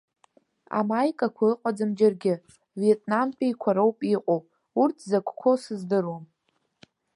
Амаикақәа 0.79 1.45
ыҟаӡам 1.53 1.91
џьаргьы, 1.97 2.33
виетнамтәиқәа 2.79 3.71
роуп 3.77 3.99
иҟоу, 4.13 4.41
урҭ 4.81 4.97
закәқәоу 5.09 5.57
сыздыруам. 5.63 6.23